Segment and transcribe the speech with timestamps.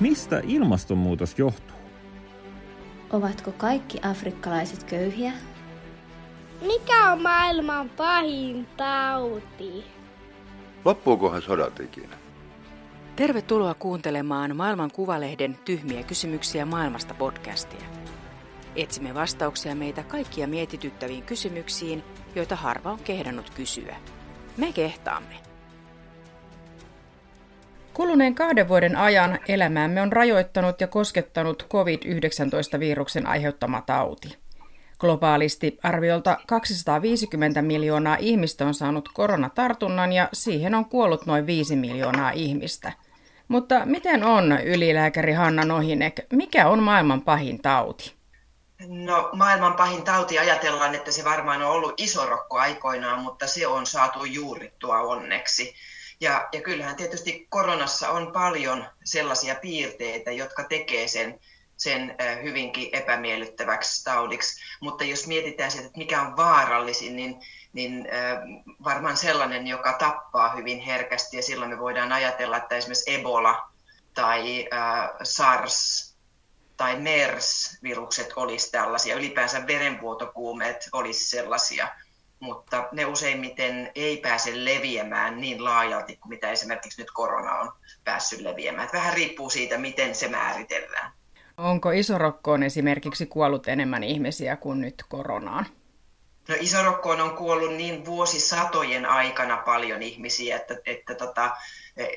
[0.00, 1.76] Mistä ilmastonmuutos johtuu?
[3.10, 5.32] Ovatko kaikki afrikkalaiset köyhiä?
[6.60, 9.84] Mikä on maailman pahin tauti?
[10.84, 12.16] Loppuukohan sodat ikinä?
[13.16, 17.86] Tervetuloa kuuntelemaan Maailman Kuvalehden Tyhmiä kysymyksiä maailmasta podcastia.
[18.76, 22.02] Etsimme vastauksia meitä kaikkia mietityttäviin kysymyksiin,
[22.34, 23.96] joita harva on kehdannut kysyä.
[24.56, 25.36] Me kehtaamme.
[27.96, 34.38] Kuluneen kahden vuoden ajan elämäämme on rajoittanut ja koskettanut COVID-19-viruksen aiheuttama tauti.
[34.98, 42.30] Globaalisti arviolta 250 miljoonaa ihmistä on saanut koronatartunnan ja siihen on kuollut noin 5 miljoonaa
[42.30, 42.92] ihmistä.
[43.48, 48.14] Mutta miten on, ylilääkäri Hanna Nohinek, mikä on maailman pahin tauti?
[48.88, 53.86] No maailman pahin tauti ajatellaan, että se varmaan on ollut isorokko aikoinaan, mutta se on
[53.86, 55.74] saatu juurittua onneksi.
[56.20, 61.40] Ja, ja kyllähän tietysti koronassa on paljon sellaisia piirteitä, jotka tekee sen,
[61.76, 64.62] sen hyvinkin epämiellyttäväksi taudiksi.
[64.80, 67.40] Mutta jos mietitään sitä, että mikä on vaarallisin, niin,
[67.72, 68.08] niin
[68.84, 71.36] varmaan sellainen, joka tappaa hyvin herkästi.
[71.36, 73.70] Ja silloin me voidaan ajatella, että esimerkiksi Ebola
[74.14, 74.68] tai
[75.22, 76.06] SARS
[76.76, 79.16] tai MERS-virukset olisi tällaisia.
[79.16, 81.88] Ylipäänsä verenvuotokuumeet olisi sellaisia–
[82.40, 87.72] mutta ne useimmiten ei pääse leviämään niin laajalti kuin mitä esimerkiksi nyt korona on
[88.04, 88.84] päässyt leviämään.
[88.84, 91.12] Että vähän riippuu siitä, miten se määritellään.
[91.56, 95.66] Onko isorokkoon esimerkiksi kuollut enemmän ihmisiä kuin nyt koronaan?
[96.48, 101.56] No isorokkoon on kuollut niin vuosisatojen aikana paljon ihmisiä, että, että tota,
[101.96, 102.10] e, e,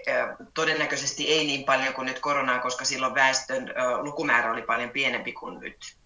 [0.53, 5.59] todennäköisesti ei niin paljon kuin nyt koronaan, koska silloin väestön lukumäärä oli paljon pienempi kuin
[5.59, 5.98] nyt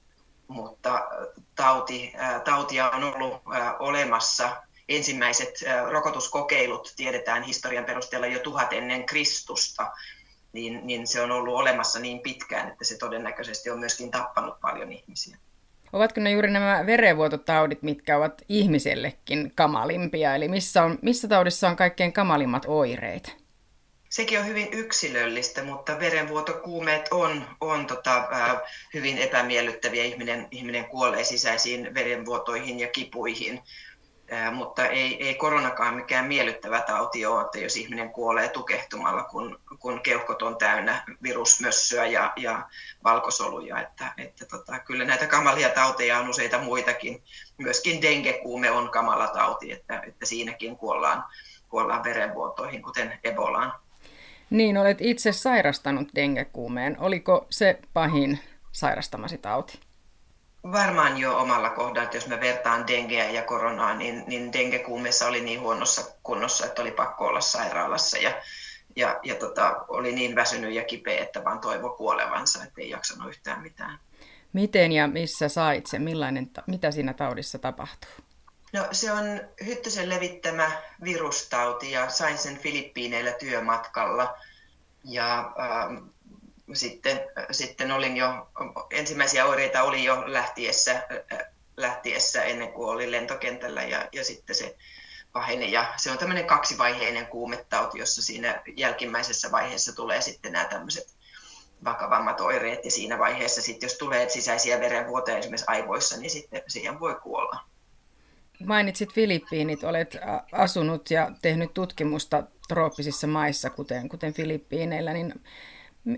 [0.54, 1.08] mutta
[1.56, 2.14] tauti,
[2.46, 3.42] tautia on ollut
[3.80, 4.64] olemassa.
[4.90, 5.54] Ensimmäiset
[5.90, 9.92] rokotuskokeilut tiedetään historian perusteella jo tuhat ennen Kristusta,
[10.54, 14.92] niin, niin se on ollut olemassa niin pitkään, että se todennäköisesti on myöskin tappanut paljon
[14.92, 15.38] ihmisiä.
[15.94, 20.36] Ovatko ne juuri nämä verenvuototaudit, mitkä ovat ihmisellekin kamalimpia?
[20.36, 23.43] Eli missä, on, missä taudissa on kaikkein kamalimmat oireet?
[24.14, 28.28] Sekin on hyvin yksilöllistä, mutta verenvuotokuumeet on, on tota,
[28.94, 30.04] hyvin epämiellyttäviä.
[30.04, 33.64] Ihminen, ihminen kuolee sisäisiin verenvuotoihin ja kipuihin,
[34.52, 40.02] mutta ei, ei koronakaan mikään miellyttävä tauti ole, että jos ihminen kuolee tukehtumalla, kun, kun
[40.02, 42.70] keuhkot on täynnä virusmössöä ja, ja
[43.04, 43.82] valkosoluja.
[43.82, 47.24] Että, että tota, kyllä näitä kamalia tauteja on useita muitakin.
[47.58, 51.24] Myöskin dengekuume on kamala tauti, että, että siinäkin kuollaan,
[51.70, 53.83] kuollaan verenvuotoihin, kuten Ebolaan.
[54.50, 57.00] Niin, olet itse sairastanut dengekuumeen.
[57.00, 58.40] Oliko se pahin
[58.72, 59.80] sairastamasi tauti?
[60.72, 65.42] Varmaan jo omalla kohdalla, että jos mä vertaan dengeä ja koronaa, niin, niin dengekuumeessa oli
[65.42, 68.32] niin huonossa kunnossa, että oli pakko olla sairaalassa ja,
[68.96, 73.30] ja, ja tota, oli niin väsynyt ja kipeä, että vaan toivo kuolevansa, että ei jaksanut
[73.30, 74.00] yhtään mitään.
[74.54, 76.02] Miten ja missä sait sen?
[76.02, 78.23] Millainen, mitä siinä taudissa tapahtuu?
[78.74, 80.72] No se on Hyttösen levittämä
[81.04, 84.38] virustauti ja sain sen Filippiineillä työmatkalla.
[85.04, 86.08] Ja ähm,
[86.74, 87.20] sitten,
[87.52, 88.48] sitten olin jo,
[88.92, 91.40] ensimmäisiä oireita oli jo lähtiessä, äh,
[91.78, 94.76] lähtiessä ennen kuin olin lentokentällä ja, ja sitten se
[95.34, 95.72] paheni.
[95.72, 101.16] Ja se on tämmöinen kaksivaiheinen kuumetauti, jossa siinä jälkimmäisessä vaiheessa tulee sitten nämä tämmöiset
[101.86, 107.00] vakavammat oireet ja siinä vaiheessa sitten jos tulee sisäisiä verenvuotoja esimerkiksi aivoissa, niin sitten siihen
[107.00, 107.73] voi kuolla.
[108.66, 110.18] Mainitsit Filippiinit, olet
[110.52, 115.34] asunut ja tehnyt tutkimusta trooppisissa maissa, kuten, kuten Filippiineillä, niin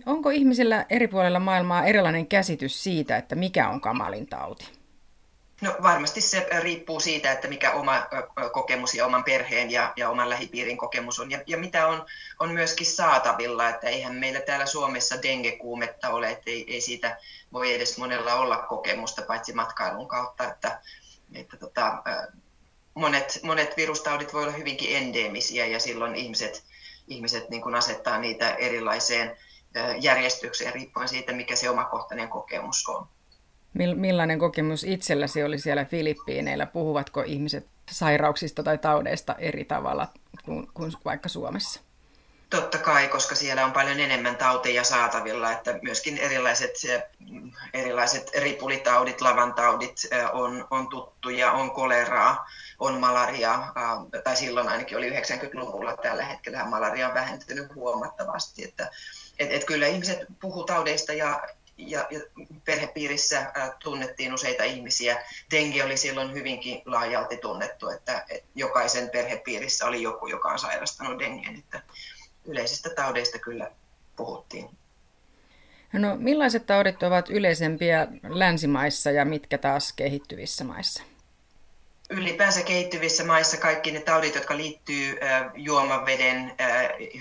[0.05, 4.65] onko ihmisillä eri puolilla maailmaa erilainen käsitys siitä, että mikä on kamalin tauti?
[5.61, 8.07] No varmasti se riippuu siitä, että mikä oma
[8.51, 12.05] kokemus ja oman perheen ja, ja oman lähipiirin kokemus on ja, ja mitä on,
[12.39, 17.17] on myöskin saatavilla, että eihän meillä täällä Suomessa dengekuumetta ole, että ei, ei siitä
[17.53, 20.81] voi edes monella olla kokemusta paitsi matkailun kautta, että,
[21.37, 22.03] että tota,
[22.93, 26.63] monet, monet virustaudit voi olla hyvinkin endeemisiä ja silloin ihmiset,
[27.07, 29.37] ihmiset niin kuin asettaa niitä erilaiseen
[29.99, 33.07] järjestykseen riippuen siitä, mikä se omakohtainen kokemus on.
[33.95, 36.65] Millainen kokemus itselläsi oli siellä Filippiineillä?
[36.65, 40.07] Puhuvatko ihmiset sairauksista tai taudeista eri tavalla
[40.45, 41.81] kuin, kuin vaikka Suomessa?
[42.49, 46.75] Totta kai, koska siellä on paljon enemmän tauteja saatavilla, että myöskin erilaiset,
[47.73, 50.01] erilaiset ripulitaudit, lavantaudit
[50.33, 52.45] on, on tuttuja, on koleraa,
[52.79, 53.73] on malariaa,
[54.23, 58.91] tai silloin ainakin oli 90-luvulla, tällä hetkellä malaria on vähentynyt huomattavasti, että
[59.39, 61.43] et, et kyllä ihmiset puhuu taudeista ja,
[61.77, 62.19] ja, ja
[62.65, 63.51] perhepiirissä
[63.83, 65.25] tunnettiin useita ihmisiä.
[65.51, 68.25] Dengue oli silloin hyvinkin laajalti tunnettu, että,
[68.55, 71.81] jokaisen perhepiirissä oli joku, joka on sairastanut dengeen, että
[72.45, 73.71] yleisistä taudeista kyllä
[74.15, 74.69] puhuttiin.
[75.93, 81.03] No millaiset taudit ovat yleisempiä länsimaissa ja mitkä taas kehittyvissä maissa?
[82.09, 85.17] ylipäänsä kehittyvissä maissa kaikki ne taudit, jotka liittyy
[85.55, 86.55] juomaveden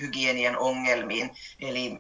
[0.01, 1.31] hygienian ongelmiin,
[1.61, 1.99] eli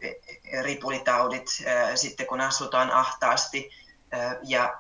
[0.62, 1.46] ripulitaudit
[1.94, 3.70] sitten kun asutaan ahtaasti
[4.42, 4.78] ja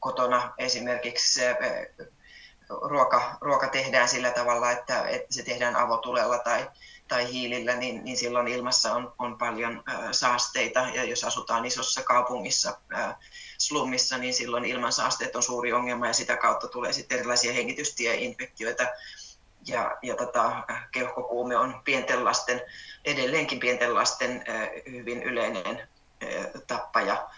[0.00, 1.40] kotona esimerkiksi
[2.68, 6.68] ruoka, ruoka tehdään sillä tavalla, että, että se tehdään avotulella tai,
[7.08, 10.80] tai hiilillä, niin, niin silloin ilmassa on, on paljon ä, saasteita.
[10.80, 13.14] Ja jos asutaan isossa kaupungissa, ä,
[13.58, 18.86] slummissa, niin silloin ilmansaasteet on suuri ongelma ja sitä kautta tulee sitten erilaisia hengitystieinfektioita.
[19.66, 22.62] Ja, ja tota, keuhkokuume on pienten lasten,
[23.04, 25.88] edelleenkin pienten lasten ä, hyvin yleinen
[26.66, 27.28] tappaja.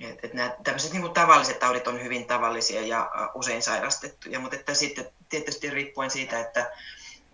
[0.00, 4.74] Et, et nämä tämmöiset niin tavalliset taudit on hyvin tavallisia ja usein sairastettuja, mutta että
[4.74, 6.70] sitten tietysti riippuen siitä, että,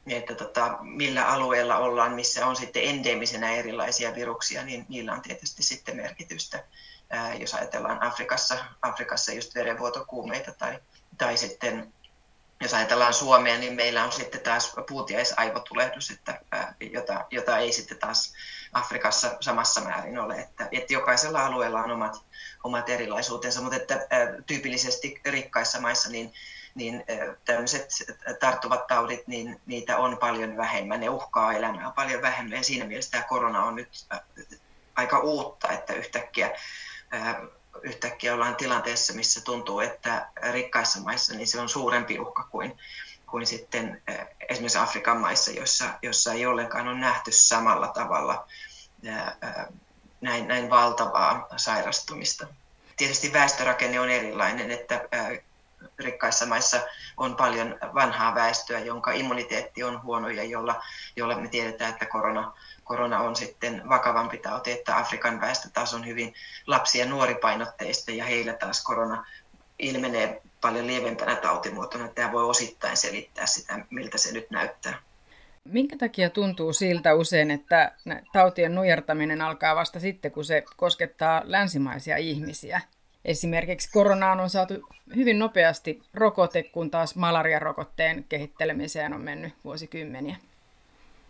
[0.06, 5.62] että tota, millä alueella ollaan, missä on sitten endemisenä erilaisia viruksia, niin niillä on tietysti
[5.62, 6.64] sitten merkitystä.
[7.10, 10.78] Ää, jos ajatellaan Afrikassa, Afrikassa just verenvuotokuumeita tai,
[11.18, 11.92] tai sitten
[12.60, 17.98] jos ajatellaan Suomea, niin meillä on sitten taas puutiaisaivotulehdus, että, ää, jota, jota ei sitten
[17.98, 18.32] taas
[18.72, 20.34] Afrikassa samassa määrin ole.
[20.34, 22.24] Että, että jokaisella alueella on omat,
[22.64, 26.32] omat erilaisuutensa, mutta että ää, tyypillisesti rikkaissa maissa niin,
[26.76, 27.04] niin
[27.44, 27.88] tämmöiset
[28.40, 31.00] tarttuvat taudit, niin niitä on paljon vähemmän.
[31.00, 34.06] Ne uhkaa elämää paljon vähemmän ja siinä mielessä tämä korona on nyt
[34.96, 36.50] aika uutta, että yhtäkkiä
[37.82, 42.78] yhtäkkiä ollaan tilanteessa, missä tuntuu, että rikkaissa maissa niin se on suurempi uhka kuin,
[43.30, 44.02] kuin sitten
[44.48, 48.48] esimerkiksi Afrikan maissa, joissa, joissa ei ollenkaan ole nähty samalla tavalla
[50.20, 52.46] näin, näin valtavaa sairastumista.
[52.96, 55.08] Tietysti väestörakenne on erilainen, että
[55.98, 56.80] rikkaissa maissa
[57.16, 60.82] on paljon vanhaa väestöä, jonka immuniteetti on huono ja jolla,
[61.16, 62.52] jolla me tiedetään, että korona,
[62.84, 66.34] korona on sitten vakavampi tauti, että Afrikan väestö taas on hyvin
[66.66, 69.26] lapsi- ja nuoripainotteista ja heillä taas korona
[69.78, 72.08] ilmenee paljon lievempänä tautimuotona.
[72.08, 74.98] Tämä voi osittain selittää sitä, miltä se nyt näyttää.
[75.64, 77.92] Minkä takia tuntuu siltä usein, että
[78.32, 82.80] tautien nujertaminen alkaa vasta sitten, kun se koskettaa länsimaisia ihmisiä?
[83.26, 84.74] Esimerkiksi koronaan on saatu
[85.16, 90.36] hyvin nopeasti rokote, kun taas malariarokotteen kehittelemiseen on mennyt vuosikymmeniä.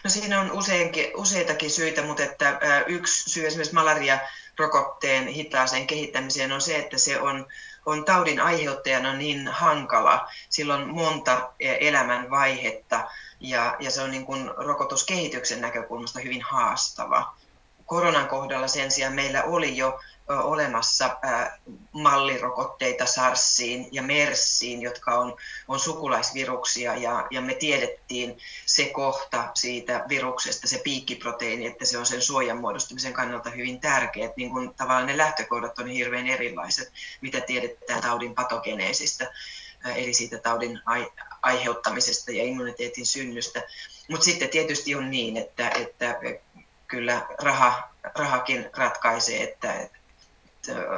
[0.04, 6.60] No siinä on useinkin, useitakin syitä, mutta että yksi syy esimerkiksi malariarokotteen hitaaseen kehittämiseen on
[6.60, 7.46] se, että se on,
[7.86, 10.28] on taudin aiheuttajana niin hankala.
[10.48, 13.10] Sillä on monta elämän vaihetta
[13.40, 17.34] ja, ja se on niin kuin rokotuskehityksen näkökulmasta hyvin haastava.
[17.86, 21.16] Koronan kohdalla sen sijaan meillä oli jo olemassa
[21.92, 25.36] mallirokotteita SARSiin ja MERSiin, jotka on,
[25.68, 32.06] on sukulaisviruksia ja, ja me tiedettiin se kohta siitä viruksesta, se piikkiproteiini, että se on
[32.06, 34.30] sen suojan muodostumisen kannalta hyvin tärkeä.
[34.36, 39.24] Niin kun tavallaan ne lähtökohdat on hirveän erilaiset, mitä tiedetään taudin patogeneesista,
[39.96, 40.80] eli siitä taudin
[41.42, 43.62] aiheuttamisesta ja immuniteetin synnystä.
[44.08, 46.20] Mutta sitten tietysti on niin, että, että
[46.86, 47.88] kyllä raha,
[48.18, 49.88] rahakin ratkaisee, että,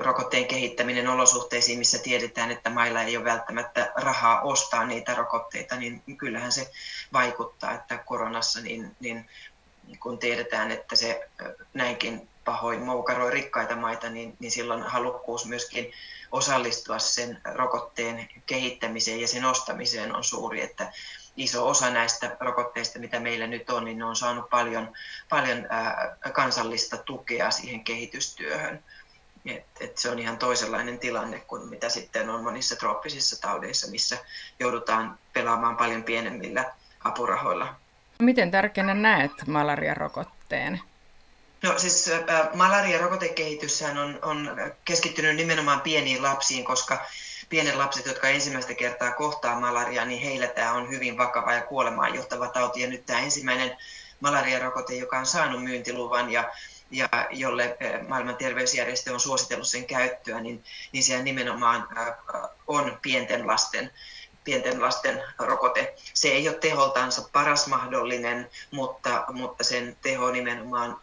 [0.02, 6.02] rokotteen kehittäminen olosuhteisiin, missä tiedetään, että mailla ei ole välttämättä rahaa ostaa niitä rokotteita, niin
[6.16, 6.70] kyllähän se
[7.12, 9.28] vaikuttaa, että koronassa niin, niin
[10.00, 11.28] kun tiedetään, että se
[11.74, 15.92] näinkin pahoin moukaroi rikkaita maita, niin, niin silloin halukkuus myöskin
[16.32, 20.92] osallistua sen rokotteen kehittämiseen ja sen ostamiseen on suuri, että
[21.36, 24.92] iso osa näistä rokotteista, mitä meillä nyt on, niin ne on saanut paljon,
[25.28, 25.66] paljon
[26.32, 28.84] kansallista tukea siihen kehitystyöhön.
[29.46, 34.18] Et, et se on ihan toisenlainen tilanne kuin mitä sitten on monissa trooppisissa taudeissa, missä
[34.60, 36.72] joudutaan pelaamaan paljon pienemmillä
[37.04, 37.74] apurahoilla.
[38.18, 40.80] Miten tärkeänä näet malariarokotteen?
[41.62, 47.06] No siis äh, malariarokotekehityshän on, on keskittynyt nimenomaan pieniin lapsiin, koska
[47.48, 52.14] pienet lapset, jotka ensimmäistä kertaa kohtaa malariaa, niin heillä tämä on hyvin vakava ja kuolemaan
[52.14, 52.80] johtava tauti.
[52.80, 53.76] Ja nyt tämä ensimmäinen
[54.20, 56.50] malariarokote, joka on saanut myyntiluvan ja
[56.90, 61.88] ja jolle eh, maailman terveysjärjestö on suositellut sen käyttöä, niin, niin siellä nimenomaan
[62.66, 63.90] on pienten lasten,
[64.44, 65.94] pienten lasten rokote.
[66.14, 71.00] Se ei ole teholtansa paras mahdollinen, mutta, mutta sen teho nimenomaan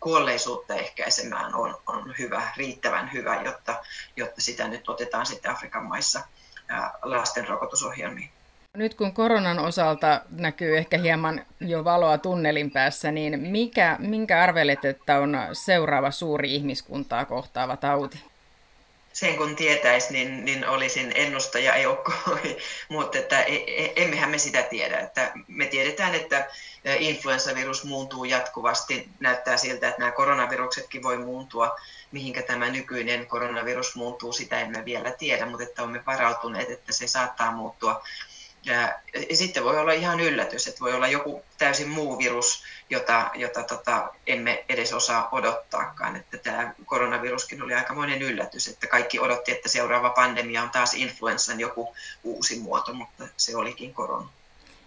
[0.00, 3.74] kuolleisuutta ehkäisemään on, on hyvä, riittävän hyvä, jotta,
[4.16, 6.20] jotta sitä nyt otetaan sitten Afrikan maissa
[7.02, 8.30] lasten rokotusohjelmiin.
[8.76, 14.84] Nyt kun koronan osalta näkyy ehkä hieman jo valoa tunnelin päässä, niin mikä, minkä arvelet,
[14.84, 18.32] että on seuraava suuri ihmiskuntaa kohtaava tauti?
[19.12, 22.12] sen kun tietäisi, niin, niin olisin ennustaja eukko,
[22.88, 24.98] mutta että e, e, emmehän me sitä tiedä.
[24.98, 26.48] Että me tiedetään, että
[26.98, 29.08] influenssavirus muuntuu jatkuvasti.
[29.20, 31.76] Näyttää siltä, että nämä koronaviruksetkin voi muuntua.
[32.12, 37.06] Mihinkä tämä nykyinen koronavirus muuntuu, sitä emme vielä tiedä, mutta että olemme varautuneet, että se
[37.06, 38.02] saattaa muuttua
[38.64, 38.98] ja,
[39.30, 43.62] ja sitten voi olla ihan yllätys, että voi olla joku täysin muu virus, jota, jota
[43.62, 46.16] tota, emme edes osaa odottaakaan.
[46.16, 51.60] Että tämä koronaviruskin oli aikamoinen yllätys, että kaikki odotti, että seuraava pandemia on taas influenssan
[51.60, 54.28] joku uusi muoto, mutta se olikin korona.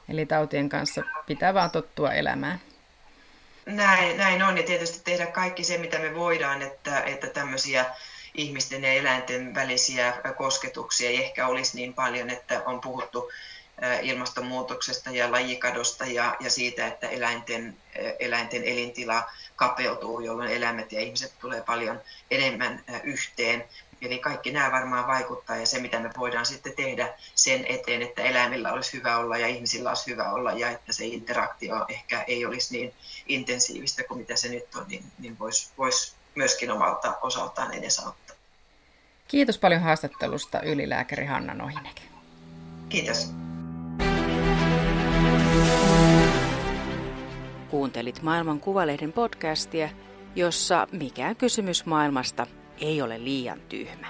[0.09, 2.61] Eli tautien kanssa pitää vaan tottua elämään.
[3.65, 7.85] Näin, näin on, ja tietysti tehdä kaikki se, mitä me voidaan, että, että tämmöisiä
[8.33, 13.31] ihmisten ja eläinten välisiä kosketuksia ei ehkä olisi niin paljon, että on puhuttu
[14.01, 17.77] ilmastonmuutoksesta ja lajikadosta ja, ja siitä, että eläinten,
[18.19, 19.23] eläinten elintila
[19.55, 22.01] kapeutuu, jolloin eläimet ja ihmiset tulee paljon
[22.31, 23.63] enemmän yhteen.
[24.01, 28.21] Eli kaikki nämä varmaan vaikuttaa ja se, mitä me voidaan sitten tehdä sen eteen, että
[28.21, 32.45] eläimillä olisi hyvä olla ja ihmisillä olisi hyvä olla ja että se interaktio ehkä ei
[32.45, 32.93] olisi niin
[33.27, 38.35] intensiivistä kuin mitä se nyt on, niin, niin voisi vois myöskin omalta osaltaan edesauttaa.
[39.27, 42.01] Kiitos paljon haastattelusta ylilääkäri Hanna Nohinek.
[42.89, 43.44] Kiitos.
[47.85, 49.89] Kuuntelit Maailman Kuvalehden podcastia,
[50.35, 52.47] jossa mikään kysymys maailmasta
[52.81, 54.07] ei ole liian tyhmä.